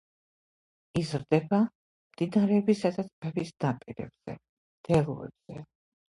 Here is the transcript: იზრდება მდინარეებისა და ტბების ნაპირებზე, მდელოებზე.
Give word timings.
იზრდება 1.01 1.59
მდინარეებისა 1.65 2.91
და 2.97 3.07
ტბების 3.11 3.53
ნაპირებზე, 3.67 4.37
მდელოებზე. 4.41 5.63